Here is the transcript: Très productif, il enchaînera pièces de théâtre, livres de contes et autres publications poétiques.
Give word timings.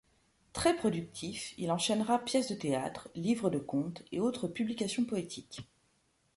Très 0.53 0.75
productif, 0.75 1.53
il 1.59 1.71
enchaînera 1.71 2.17
pièces 2.17 2.49
de 2.49 2.55
théâtre, 2.55 3.07
livres 3.13 3.51
de 3.51 3.59
contes 3.59 4.01
et 4.11 4.19
autres 4.19 4.47
publications 4.47 5.05
poétiques. 5.05 5.61